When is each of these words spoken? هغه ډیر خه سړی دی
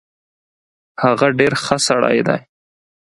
هغه 1.03 1.27
ډیر 1.39 1.53
خه 1.63 1.75
سړی 1.87 2.19
دی 2.27 2.39